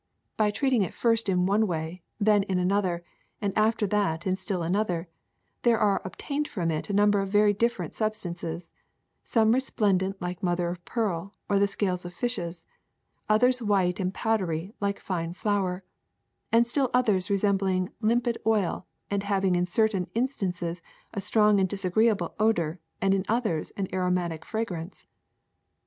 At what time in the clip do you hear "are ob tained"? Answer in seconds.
5.77-6.47